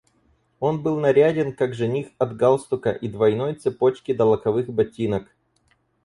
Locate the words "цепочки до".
3.53-4.25